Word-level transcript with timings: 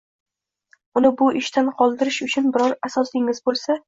uni 1.01 1.11
bu 1.19 1.27
ishdan 1.39 1.69
qoldirish 1.81 2.17
uchun 2.29 2.49
biror 2.57 2.73
asosingiz 2.89 3.43
bo‘lsa 3.51 3.77